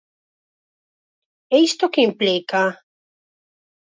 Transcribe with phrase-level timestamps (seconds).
[1.53, 2.63] E isto que implica?